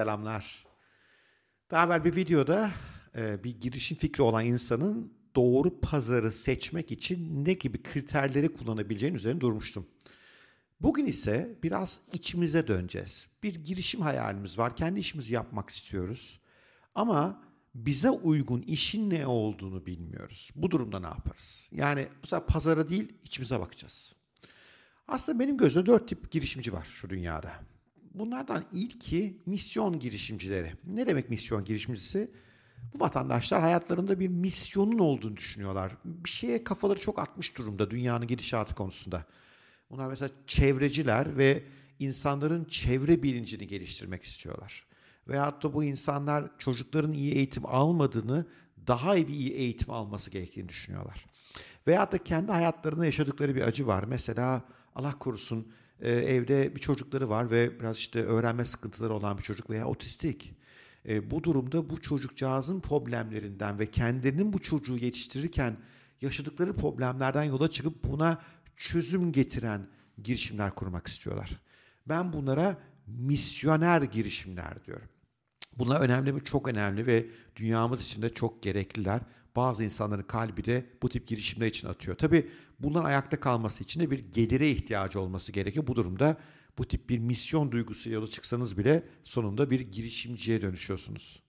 Selamlar. 0.00 0.64
Daha 1.70 1.86
evvel 1.86 2.04
bir 2.04 2.16
videoda 2.16 2.70
e, 3.16 3.44
bir 3.44 3.60
girişim 3.60 3.98
fikri 3.98 4.22
olan 4.22 4.44
insanın 4.44 5.12
doğru 5.36 5.80
pazarı 5.80 6.32
seçmek 6.32 6.92
için 6.92 7.44
ne 7.44 7.52
gibi 7.52 7.82
kriterleri 7.82 8.48
kullanabileceğini 8.48 9.16
üzerine 9.16 9.40
durmuştum. 9.40 9.86
Bugün 10.80 11.06
ise 11.06 11.58
biraz 11.62 12.00
içimize 12.12 12.66
döneceğiz. 12.66 13.28
Bir 13.42 13.54
girişim 13.54 14.00
hayalimiz 14.00 14.58
var. 14.58 14.76
Kendi 14.76 15.00
işimizi 15.00 15.34
yapmak 15.34 15.70
istiyoruz. 15.70 16.40
Ama 16.94 17.42
bize 17.74 18.10
uygun 18.10 18.62
işin 18.62 19.10
ne 19.10 19.26
olduğunu 19.26 19.86
bilmiyoruz. 19.86 20.50
Bu 20.54 20.70
durumda 20.70 21.00
ne 21.00 21.06
yaparız? 21.06 21.68
Yani 21.72 22.08
bu 22.22 22.26
sefer 22.26 22.46
pazara 22.46 22.88
değil 22.88 23.12
içimize 23.24 23.60
bakacağız. 23.60 24.14
Aslında 25.08 25.38
benim 25.38 25.56
gözümde 25.56 25.86
dört 25.86 26.08
tip 26.08 26.30
girişimci 26.30 26.72
var 26.72 26.84
şu 26.84 27.10
dünyada. 27.10 27.52
Bunlardan 28.14 28.64
ilki 28.72 29.38
misyon 29.46 29.98
girişimcileri. 29.98 30.72
Ne 30.84 31.06
demek 31.06 31.30
misyon 31.30 31.64
girişimcisi? 31.64 32.30
Bu 32.94 33.00
vatandaşlar 33.00 33.60
hayatlarında 33.60 34.20
bir 34.20 34.28
misyonun 34.28 34.98
olduğunu 34.98 35.36
düşünüyorlar. 35.36 35.92
Bir 36.04 36.30
şeye 36.30 36.64
kafaları 36.64 37.00
çok 37.00 37.18
atmış 37.18 37.58
durumda 37.58 37.90
dünyanın 37.90 38.26
gidişatı 38.26 38.74
konusunda. 38.74 39.24
Bunlar 39.90 40.08
mesela 40.08 40.30
çevreciler 40.46 41.38
ve 41.38 41.62
insanların 41.98 42.64
çevre 42.64 43.22
bilincini 43.22 43.66
geliştirmek 43.66 44.22
istiyorlar. 44.22 44.86
Veyahut 45.28 45.62
da 45.62 45.74
bu 45.74 45.84
insanlar 45.84 46.58
çocukların 46.58 47.12
iyi 47.12 47.34
eğitim 47.34 47.66
almadığını, 47.66 48.46
daha 48.86 49.16
iyi 49.16 49.28
bir 49.28 49.34
iyi 49.34 49.52
eğitim 49.52 49.90
alması 49.90 50.30
gerektiğini 50.30 50.68
düşünüyorlar. 50.68 51.26
Veyahut 51.86 52.12
da 52.12 52.24
kendi 52.24 52.52
hayatlarında 52.52 53.04
yaşadıkları 53.04 53.54
bir 53.54 53.60
acı 53.60 53.86
var. 53.86 54.04
Mesela 54.04 54.64
Allah 54.94 55.18
korusun 55.18 55.72
e, 56.00 56.10
evde 56.12 56.74
bir 56.74 56.80
çocukları 56.80 57.28
var 57.28 57.50
ve 57.50 57.80
biraz 57.80 57.96
işte 57.96 58.24
öğrenme 58.24 58.64
sıkıntıları 58.64 59.14
olan 59.14 59.38
bir 59.38 59.42
çocuk 59.42 59.70
veya 59.70 59.86
otistik. 59.86 60.54
E, 61.08 61.30
bu 61.30 61.44
durumda 61.44 61.90
bu 61.90 62.00
çocukcağızın 62.00 62.80
problemlerinden 62.80 63.78
ve 63.78 63.86
kendilerinin 63.86 64.52
bu 64.52 64.58
çocuğu 64.58 64.96
yetiştirirken 64.96 65.76
yaşadıkları 66.20 66.76
problemlerden 66.76 67.42
yola 67.42 67.68
çıkıp 67.68 68.04
buna 68.04 68.42
çözüm 68.76 69.32
getiren 69.32 69.86
girişimler 70.22 70.74
kurmak 70.74 71.06
istiyorlar. 71.06 71.60
Ben 72.06 72.32
bunlara 72.32 72.78
misyoner 73.06 74.02
girişimler 74.02 74.84
diyorum. 74.84 75.08
Bunlar 75.78 76.00
önemli 76.00 76.32
mi? 76.32 76.44
Çok 76.44 76.68
önemli 76.68 77.06
ve 77.06 77.26
dünyamız 77.56 78.02
için 78.02 78.22
de 78.22 78.34
çok 78.34 78.62
gerekliler. 78.62 79.20
Bazı 79.56 79.84
insanların 79.84 80.22
kalbi 80.22 80.64
de 80.64 80.86
bu 81.02 81.08
tip 81.08 81.26
girişimler 81.26 81.66
için 81.66 81.88
atıyor. 81.88 82.16
Tabii 82.16 82.50
bunların 82.78 83.04
ayakta 83.04 83.40
kalması 83.40 83.84
için 83.84 84.00
de 84.00 84.10
bir 84.10 84.18
gelire 84.18 84.70
ihtiyacı 84.70 85.20
olması 85.20 85.52
gerekiyor. 85.52 85.86
Bu 85.86 85.96
durumda 85.96 86.36
bu 86.78 86.88
tip 86.88 87.08
bir 87.08 87.18
misyon 87.18 87.72
duygusu 87.72 88.10
yola 88.10 88.26
çıksanız 88.26 88.78
bile 88.78 89.02
sonunda 89.24 89.70
bir 89.70 89.80
girişimciye 89.80 90.62
dönüşüyorsunuz. 90.62 91.42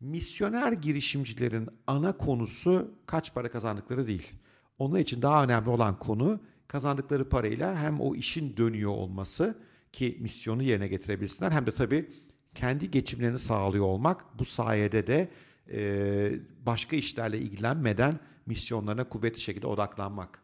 Misyoner 0.00 0.72
girişimcilerin 0.72 1.68
ana 1.86 2.16
konusu 2.16 2.94
kaç 3.06 3.34
para 3.34 3.50
kazandıkları 3.50 4.06
değil. 4.06 4.32
Onun 4.78 4.98
için 4.98 5.22
daha 5.22 5.44
önemli 5.44 5.70
olan 5.70 5.98
konu 5.98 6.40
kazandıkları 6.68 7.28
parayla 7.28 7.78
hem 7.78 8.00
o 8.00 8.14
işin 8.14 8.56
dönüyor 8.56 8.90
olması 8.90 9.58
ki 9.92 10.18
misyonu 10.20 10.62
yerine 10.62 10.88
getirebilsinler 10.88 11.50
hem 11.50 11.66
de 11.66 11.72
tabii 11.72 12.10
kendi 12.54 12.90
geçimlerini 12.90 13.38
sağlıyor 13.38 13.84
olmak. 13.84 14.38
Bu 14.38 14.44
sayede 14.44 15.06
de 15.06 15.28
e, 15.70 16.32
başka 16.66 16.96
işlerle 16.96 17.38
ilgilenmeden 17.38 18.20
misyonlarına 18.46 19.04
kuvvetli 19.04 19.40
şekilde 19.40 19.66
odaklanmak. 19.66 20.42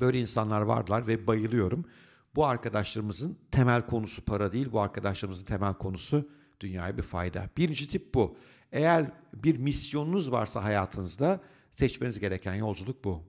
Böyle 0.00 0.20
insanlar 0.20 0.60
varlar 0.60 1.06
ve 1.06 1.26
bayılıyorum. 1.26 1.84
Bu 2.34 2.46
arkadaşlarımızın 2.46 3.38
temel 3.50 3.86
konusu 3.86 4.24
para 4.24 4.52
değil, 4.52 4.72
bu 4.72 4.80
arkadaşlarımızın 4.80 5.44
temel 5.44 5.74
konusu 5.74 6.28
dünyaya 6.60 6.96
bir 6.96 7.02
fayda. 7.02 7.50
Birinci 7.56 7.88
tip 7.88 8.14
bu. 8.14 8.36
Eğer 8.72 9.10
bir 9.34 9.56
misyonunuz 9.56 10.32
varsa 10.32 10.64
hayatınızda 10.64 11.40
seçmeniz 11.70 12.20
gereken 12.20 12.54
yolculuk 12.54 13.04
bu. 13.04 13.22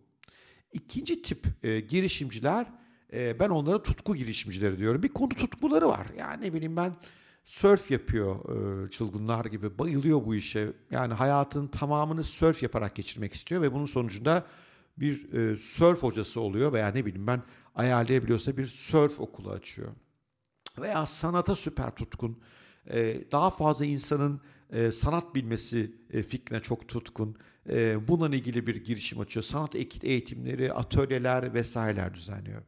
İkinci 0.73 1.21
tip 1.21 1.47
e, 1.63 1.79
girişimciler, 1.79 2.67
e, 3.13 3.39
ben 3.39 3.49
onlara 3.49 3.83
tutku 3.83 4.15
girişimcileri 4.15 4.77
diyorum. 4.77 5.03
Bir 5.03 5.09
konu 5.09 5.29
tutkuları 5.29 5.87
var. 5.87 6.07
Yani 6.17 6.45
ne 6.45 6.53
bileyim 6.53 6.75
ben 6.75 6.95
surf 7.43 7.91
yapıyor 7.91 8.35
e, 8.85 8.89
çılgınlar 8.89 9.45
gibi 9.45 9.77
bayılıyor 9.79 10.25
bu 10.25 10.35
işe. 10.35 10.73
Yani 10.91 11.13
hayatın 11.13 11.67
tamamını 11.67 12.23
surf 12.23 12.63
yaparak 12.63 12.95
geçirmek 12.95 13.33
istiyor 13.33 13.61
ve 13.61 13.73
bunun 13.73 13.85
sonucunda 13.85 14.45
bir 14.97 15.33
e, 15.33 15.57
surf 15.57 16.03
hocası 16.03 16.41
oluyor 16.41 16.73
veya 16.73 16.87
ne 16.87 17.05
bileyim 17.05 17.27
ben 17.27 17.43
ayarlayabiliyorsa 17.75 18.57
bir 18.57 18.67
surf 18.67 19.19
okulu 19.19 19.51
açıyor. 19.51 19.91
Veya 20.79 21.05
sanata 21.05 21.55
süper 21.55 21.95
tutkun. 21.95 22.39
E, 22.89 23.23
daha 23.31 23.49
fazla 23.49 23.85
insanın 23.85 24.41
e, 24.71 24.91
sanat 24.91 25.35
bilmesi 25.35 25.91
fikrine 26.27 26.59
çok 26.59 26.87
tutkun. 26.87 27.35
E, 27.69 28.07
bununla 28.07 28.35
ilgili 28.35 28.67
bir 28.67 28.75
girişim 28.75 29.19
açıyor. 29.19 29.43
Sanat 29.43 29.75
eğitimleri, 30.03 30.73
atölyeler 30.73 31.53
vesaireler 31.53 32.13
düzenliyor. 32.13 32.61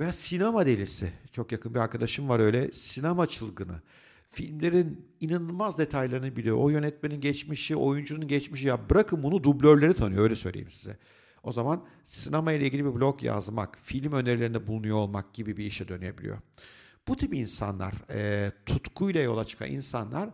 Veya 0.00 0.12
sinema 0.12 0.66
delisi. 0.66 1.12
Çok 1.32 1.52
yakın 1.52 1.74
bir 1.74 1.78
arkadaşım 1.78 2.28
var 2.28 2.40
öyle. 2.40 2.72
Sinema 2.72 3.26
çılgını 3.26 3.82
filmlerin 4.30 5.08
inanılmaz 5.20 5.78
detaylarını 5.78 6.36
biliyor. 6.36 6.56
O 6.56 6.68
yönetmenin 6.68 7.20
geçmişi, 7.20 7.76
oyuncunun 7.76 8.28
geçmişi 8.28 8.66
ya 8.66 8.90
bırakın 8.90 9.22
bunu 9.22 9.44
dublörleri 9.44 9.94
tanıyor 9.94 10.22
öyle 10.22 10.36
söyleyeyim 10.36 10.70
size. 10.70 10.96
O 11.42 11.52
zaman 11.52 11.84
sinema 12.04 12.52
ile 12.52 12.66
ilgili 12.66 12.84
bir 12.84 12.94
blog 12.94 13.22
yazmak, 13.22 13.78
film 13.82 14.12
önerilerinde 14.12 14.66
bulunuyor 14.66 14.96
olmak 14.96 15.34
gibi 15.34 15.56
bir 15.56 15.64
işe 15.64 15.88
dönebiliyor. 15.88 16.38
Bu 17.08 17.16
tip 17.16 17.34
insanlar, 17.34 17.94
e, 18.10 18.52
tutkuyla 18.66 19.20
yola 19.22 19.44
çıkan 19.44 19.70
insanlar 19.70 20.30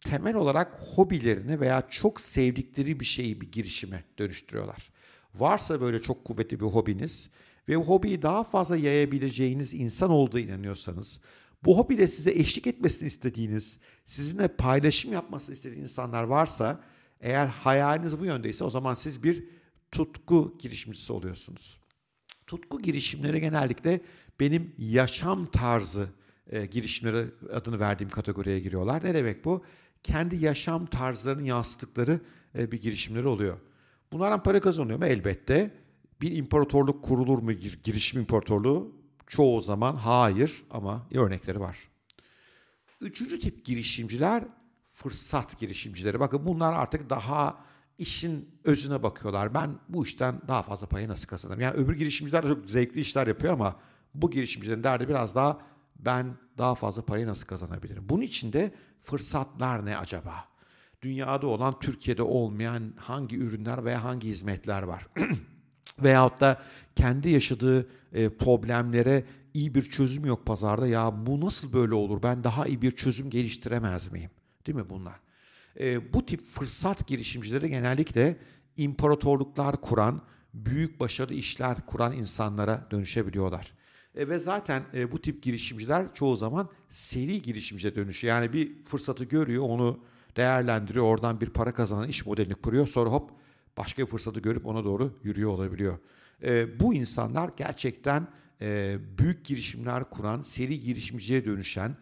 temel 0.00 0.34
olarak 0.34 0.76
hobilerini 0.94 1.60
veya 1.60 1.82
çok 1.90 2.20
sevdikleri 2.20 3.00
bir 3.00 3.04
şeyi 3.04 3.40
bir 3.40 3.52
girişime 3.52 4.04
dönüştürüyorlar. 4.18 4.90
Varsa 5.34 5.80
böyle 5.80 6.00
çok 6.00 6.24
kuvvetli 6.24 6.60
bir 6.60 6.64
hobiniz 6.64 7.30
ve 7.68 7.78
o 7.78 7.82
hobiyi 7.82 8.22
daha 8.22 8.44
fazla 8.44 8.76
yayabileceğiniz 8.76 9.74
insan 9.74 10.10
olduğu 10.10 10.38
inanıyorsanız, 10.38 11.20
bu 11.64 11.78
hobide 11.78 12.08
size 12.08 12.30
eşlik 12.30 12.66
etmesini 12.66 13.06
istediğiniz, 13.06 13.78
sizinle 14.04 14.48
paylaşım 14.48 15.12
yapmasını 15.12 15.52
istediğiniz 15.54 15.90
insanlar 15.90 16.22
varsa, 16.22 16.80
eğer 17.20 17.46
hayaliniz 17.46 18.20
bu 18.20 18.24
yöndeyse 18.24 18.64
o 18.64 18.70
zaman 18.70 18.94
siz 18.94 19.22
bir 19.22 19.44
tutku 19.92 20.56
girişimcisi 20.58 21.12
oluyorsunuz. 21.12 21.80
Tutku 22.46 22.82
girişimleri 22.82 23.40
genellikle 23.40 24.00
benim 24.40 24.72
yaşam 24.78 25.46
tarzı 25.46 26.08
e, 26.50 26.66
girişimleri 26.66 27.26
adını 27.52 27.80
verdiğim 27.80 28.10
kategoriye 28.10 28.60
giriyorlar. 28.60 29.04
Ne 29.04 29.14
demek 29.14 29.44
bu? 29.44 29.64
Kendi 30.02 30.36
yaşam 30.36 30.86
tarzlarını 30.86 31.42
yansıttıkları 31.42 32.20
e, 32.58 32.72
bir 32.72 32.80
girişimleri 32.80 33.26
oluyor. 33.26 33.58
Bunlardan 34.12 34.42
para 34.42 34.60
kazanıyor 34.60 34.98
mu? 34.98 35.06
Elbette. 35.06 35.74
Bir 36.22 36.36
imparatorluk 36.36 37.04
kurulur 37.04 37.38
mu? 37.38 37.52
Girişim 37.52 38.20
imparatorluğu 38.20 39.03
Çoğu 39.26 39.60
zaman 39.60 39.96
hayır 39.96 40.64
ama 40.70 41.06
örnekleri 41.14 41.60
var. 41.60 41.78
Üçüncü 43.00 43.40
tip 43.40 43.64
girişimciler 43.64 44.44
fırsat 44.84 45.58
girişimcileri. 45.58 46.20
Bakın 46.20 46.46
bunlar 46.46 46.72
artık 46.72 47.10
daha 47.10 47.64
işin 47.98 48.60
özüne 48.64 49.02
bakıyorlar. 49.02 49.54
Ben 49.54 49.78
bu 49.88 50.04
işten 50.04 50.40
daha 50.48 50.62
fazla 50.62 50.86
payı 50.86 51.08
nasıl 51.08 51.26
kazanırım? 51.26 51.60
Yani 51.60 51.76
öbür 51.76 51.96
girişimciler 51.96 52.44
de 52.44 52.48
çok 52.48 52.70
zevkli 52.70 53.00
işler 53.00 53.26
yapıyor 53.26 53.52
ama 53.52 53.80
bu 54.14 54.30
girişimcilerin 54.30 54.82
derdi 54.82 55.08
biraz 55.08 55.34
daha 55.34 55.60
ben 55.96 56.36
daha 56.58 56.74
fazla 56.74 57.04
parayı 57.04 57.26
nasıl 57.26 57.46
kazanabilirim? 57.46 58.08
Bunun 58.08 58.22
için 58.22 58.52
de 58.52 58.74
fırsatlar 59.02 59.86
ne 59.86 59.96
acaba? 59.96 60.48
Dünyada 61.02 61.46
olan, 61.46 61.78
Türkiye'de 61.78 62.22
olmayan 62.22 62.92
hangi 62.96 63.36
ürünler 63.36 63.84
veya 63.84 64.04
hangi 64.04 64.28
hizmetler 64.28 64.82
var? 64.82 65.06
veyahut 66.02 66.40
da 66.40 66.62
kendi 66.96 67.30
yaşadığı 67.30 67.88
e, 68.12 68.28
problemlere 68.28 69.24
iyi 69.54 69.74
bir 69.74 69.82
çözüm 69.82 70.24
yok 70.24 70.46
pazarda. 70.46 70.86
Ya 70.86 71.26
bu 71.26 71.40
nasıl 71.40 71.72
böyle 71.72 71.94
olur? 71.94 72.22
Ben 72.22 72.44
daha 72.44 72.66
iyi 72.66 72.82
bir 72.82 72.90
çözüm 72.90 73.30
geliştiremez 73.30 74.12
miyim? 74.12 74.30
Değil 74.66 74.76
mi 74.76 74.90
bunlar? 74.90 75.20
E, 75.80 76.12
bu 76.12 76.26
tip 76.26 76.42
fırsat 76.46 77.06
girişimcileri 77.06 77.70
genellikle 77.70 78.36
imparatorluklar 78.76 79.80
kuran, 79.80 80.22
büyük 80.54 81.00
başarı 81.00 81.34
işler 81.34 81.86
kuran 81.86 82.12
insanlara 82.12 82.86
dönüşebiliyorlar. 82.90 83.72
E, 84.14 84.28
ve 84.28 84.38
zaten 84.38 84.82
e, 84.94 85.12
bu 85.12 85.20
tip 85.20 85.42
girişimciler 85.42 86.14
çoğu 86.14 86.36
zaman 86.36 86.68
seri 86.88 87.42
girişimciye 87.42 87.94
dönüşüyor. 87.96 88.34
Yani 88.34 88.52
bir 88.52 88.84
fırsatı 88.84 89.24
görüyor, 89.24 89.62
onu 89.62 90.00
değerlendiriyor, 90.36 91.04
oradan 91.04 91.40
bir 91.40 91.50
para 91.50 91.74
kazanan 91.74 92.08
iş 92.08 92.26
modelini 92.26 92.54
kuruyor. 92.54 92.88
Sonra 92.88 93.10
hop 93.10 93.30
başka 93.76 94.02
bir 94.02 94.06
fırsatı 94.06 94.40
görüp 94.40 94.66
ona 94.66 94.84
doğru 94.84 95.12
yürüyor 95.22 95.50
olabiliyor. 95.50 95.98
E, 96.42 96.80
bu 96.80 96.94
insanlar 96.94 97.50
gerçekten 97.56 98.28
e, 98.60 98.98
büyük 99.18 99.44
girişimler 99.44 100.10
kuran, 100.10 100.40
seri 100.42 100.80
girişimciye 100.80 101.44
dönüşen 101.44 101.96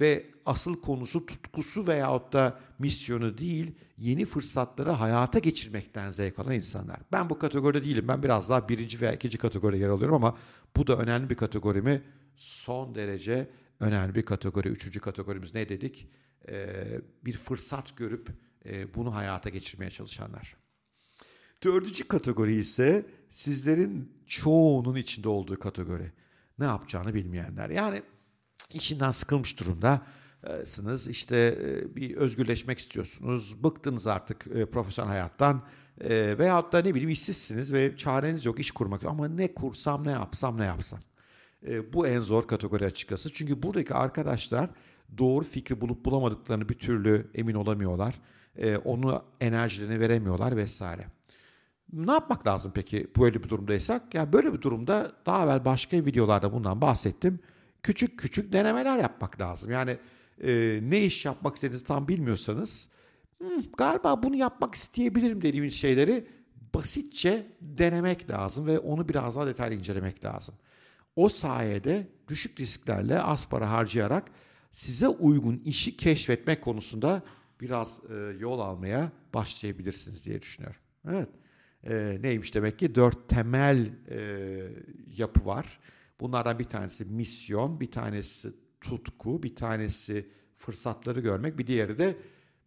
ve 0.00 0.26
asıl 0.46 0.80
konusu 0.80 1.26
tutkusu 1.26 1.86
veyahut 1.86 2.32
da 2.32 2.60
misyonu 2.78 3.38
değil, 3.38 3.74
yeni 3.98 4.24
fırsatları 4.24 4.90
hayata 4.90 5.38
geçirmekten 5.38 6.10
zevk 6.10 6.38
alan 6.38 6.54
insanlar. 6.54 6.96
Ben 7.12 7.30
bu 7.30 7.38
kategoride 7.38 7.84
değilim. 7.84 8.08
Ben 8.08 8.22
biraz 8.22 8.48
daha 8.48 8.68
birinci 8.68 9.00
veya 9.00 9.12
ikinci 9.12 9.38
kategoride 9.38 9.78
yer 9.78 9.88
alıyorum 9.88 10.14
ama 10.14 10.38
bu 10.76 10.86
da 10.86 10.96
önemli 10.96 11.30
bir 11.30 11.34
kategori 11.34 11.82
mi? 11.82 12.02
Son 12.36 12.94
derece 12.94 13.50
önemli 13.80 14.14
bir 14.14 14.22
kategori. 14.22 14.68
Üçüncü 14.68 15.00
kategorimiz 15.00 15.54
ne 15.54 15.68
dedik? 15.68 16.08
e, 16.48 16.84
bir 17.24 17.36
fırsat 17.36 17.96
görüp 17.96 18.28
e, 18.66 18.94
bunu 18.94 19.14
hayata 19.14 19.48
geçirmeye 19.48 19.90
çalışanlar. 19.90 20.56
Dördüncü 21.64 22.08
kategori 22.08 22.54
ise 22.54 23.06
sizlerin 23.30 24.12
çoğunun 24.26 24.96
içinde 24.96 25.28
olduğu 25.28 25.58
kategori. 25.58 26.12
Ne 26.58 26.64
yapacağını 26.64 27.14
bilmeyenler. 27.14 27.70
Yani 27.70 28.02
işinden 28.74 29.10
sıkılmış 29.10 29.60
durumdasınız. 29.60 31.08
İşte 31.08 31.58
e, 31.62 31.96
bir 31.96 32.16
özgürleşmek 32.16 32.78
istiyorsunuz. 32.78 33.64
Bıktınız 33.64 34.06
artık 34.06 34.46
e, 34.54 34.66
profesyonel 34.66 35.10
hayattan. 35.10 35.62
E, 36.00 36.38
veyahut 36.38 36.72
da 36.72 36.82
ne 36.82 36.94
bileyim 36.94 37.10
işsizsiniz 37.10 37.72
ve 37.72 37.96
çareniz 37.96 38.44
yok 38.44 38.58
iş 38.58 38.70
kurmak. 38.70 39.04
Ama 39.04 39.28
ne 39.28 39.54
kursam 39.54 40.06
ne 40.06 40.10
yapsam 40.10 40.58
ne 40.58 40.64
yapsam. 40.64 41.00
E, 41.66 41.92
bu 41.92 42.06
en 42.06 42.20
zor 42.20 42.48
kategori 42.48 42.84
açıkçası. 42.84 43.32
Çünkü 43.32 43.62
buradaki 43.62 43.94
arkadaşlar 43.94 44.70
doğru 45.18 45.44
fikri 45.44 45.80
bulup 45.80 46.04
bulamadıklarını 46.04 46.68
bir 46.68 46.78
türlü 46.78 47.30
emin 47.34 47.54
olamıyorlar. 47.54 48.14
E, 48.56 48.76
onu 48.76 49.22
enerjilerini 49.40 50.00
veremiyorlar 50.00 50.56
vesaire. 50.56 51.17
Ne 51.92 52.12
yapmak 52.12 52.46
lazım 52.46 52.72
peki 52.74 53.06
böyle 53.18 53.44
bir 53.44 53.48
durumdaysak? 53.48 54.14
Ya 54.14 54.32
böyle 54.32 54.52
bir 54.52 54.62
durumda 54.62 55.12
daha 55.26 55.44
evvel 55.44 55.64
başka 55.64 55.96
videolarda 55.96 56.52
bundan 56.52 56.80
bahsettim. 56.80 57.38
Küçük 57.82 58.18
küçük 58.18 58.52
denemeler 58.52 58.98
yapmak 58.98 59.40
lazım. 59.40 59.70
Yani 59.70 59.98
e, 60.42 60.80
ne 60.82 61.04
iş 61.04 61.24
yapmak 61.24 61.54
istediğinizi 61.54 61.86
tam 61.86 62.08
bilmiyorsanız 62.08 62.88
hmm, 63.38 63.62
galiba 63.76 64.22
bunu 64.22 64.36
yapmak 64.36 64.74
isteyebilirim 64.74 65.42
dediğimiz 65.42 65.74
şeyleri 65.74 66.26
basitçe 66.74 67.46
denemek 67.60 68.30
lazım 68.30 68.66
ve 68.66 68.78
onu 68.78 69.08
biraz 69.08 69.36
daha 69.36 69.46
detaylı 69.46 69.74
incelemek 69.74 70.24
lazım. 70.24 70.54
O 71.16 71.28
sayede 71.28 72.08
düşük 72.28 72.60
risklerle 72.60 73.22
az 73.22 73.48
para 73.48 73.70
harcayarak 73.70 74.30
size 74.70 75.08
uygun 75.08 75.62
işi 75.64 75.96
keşfetmek 75.96 76.62
konusunda 76.62 77.22
biraz 77.60 78.00
e, 78.10 78.14
yol 78.38 78.60
almaya 78.60 79.12
başlayabilirsiniz 79.34 80.26
diye 80.26 80.42
düşünüyorum. 80.42 80.80
Evet. 81.08 81.28
E, 81.84 82.18
neymiş 82.20 82.54
demek 82.54 82.78
ki 82.78 82.94
dört 82.94 83.28
temel 83.28 83.90
e, 84.10 84.18
yapı 85.16 85.46
var. 85.46 85.78
Bunlardan 86.20 86.58
bir 86.58 86.64
tanesi 86.64 87.04
misyon, 87.04 87.80
bir 87.80 87.90
tanesi 87.90 88.52
tutku, 88.80 89.42
bir 89.42 89.56
tanesi 89.56 90.28
fırsatları 90.56 91.20
görmek, 91.20 91.58
bir 91.58 91.66
diğeri 91.66 91.98
de 91.98 92.16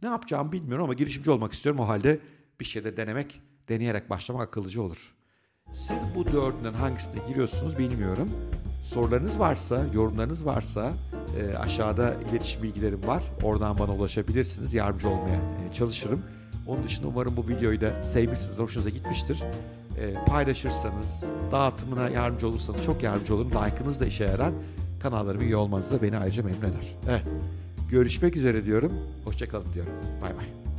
ne 0.03 0.09
yapacağımı 0.09 0.51
bilmiyorum 0.51 0.83
ama 0.83 0.93
girişimci 0.93 1.31
olmak 1.31 1.53
istiyorum. 1.53 1.81
O 1.81 1.87
halde 1.87 2.19
bir 2.59 2.65
şeyde 2.65 2.97
denemek, 2.97 3.41
deneyerek 3.69 4.09
başlamak 4.09 4.47
akıllıcı 4.47 4.81
olur. 4.81 5.13
Siz 5.73 6.03
bu 6.15 6.27
dördünden 6.27 6.73
hangisine 6.73 7.27
giriyorsunuz 7.27 7.77
bilmiyorum. 7.77 8.29
Sorularınız 8.83 9.39
varsa, 9.39 9.85
yorumlarınız 9.93 10.45
varsa 10.45 10.93
e, 11.39 11.57
aşağıda 11.57 12.15
iletişim 12.29 12.63
bilgilerim 12.63 13.07
var. 13.07 13.23
Oradan 13.43 13.79
bana 13.79 13.95
ulaşabilirsiniz. 13.95 14.73
Yardımcı 14.73 15.09
olmaya 15.09 15.35
e, 15.69 15.73
çalışırım. 15.73 16.23
Onun 16.67 16.83
dışında 16.83 17.07
umarım 17.07 17.37
bu 17.37 17.47
videoyu 17.47 17.81
da 17.81 18.03
sevmişsiniz, 18.03 18.59
hoşunuza 18.59 18.89
gitmiştir. 18.89 19.43
E, 19.97 20.13
paylaşırsanız, 20.25 21.23
dağıtımına 21.51 22.09
yardımcı 22.09 22.47
olursanız 22.47 22.83
çok 22.85 23.03
yardımcı 23.03 23.35
olurum. 23.35 23.51
Like'ınız 23.51 23.99
da 23.99 24.05
işe 24.05 24.23
yarar. 24.23 24.51
Kanallarıma 24.99 25.43
üye 25.43 25.55
olmanız 25.55 25.91
da 25.91 26.01
beni 26.01 26.17
ayrıca 26.17 26.43
memnun 26.43 26.61
eder. 26.61 26.95
Evet. 27.09 27.23
Görüşmek 27.89 28.37
üzere 28.37 28.65
diyorum. 28.65 28.93
Hoşçakalın 29.25 29.73
diyorum. 29.73 29.93
Bay 30.21 30.37
bay. 30.37 30.70